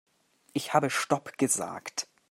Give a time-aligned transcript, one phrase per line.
[0.53, 2.07] Ich habe stopp gesagt.